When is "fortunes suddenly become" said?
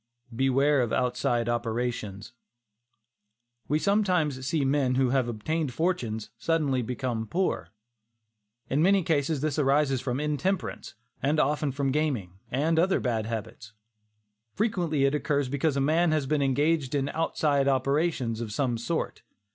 5.75-7.27